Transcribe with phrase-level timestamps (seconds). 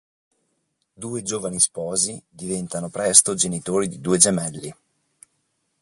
[0.93, 4.75] Due giovani sposi diventano presto genitori di due gemelli.